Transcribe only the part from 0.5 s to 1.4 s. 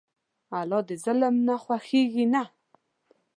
الله د ظلم